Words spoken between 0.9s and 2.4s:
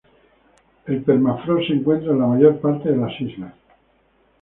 permafrost se encuentra en la